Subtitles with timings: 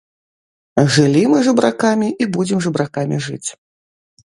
[0.95, 3.49] Жылі мы жабракамі і будзем жабракамі жыць.